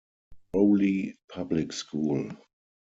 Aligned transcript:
Crowle 0.51 1.13
Public 1.29 1.71
School. 1.71 2.31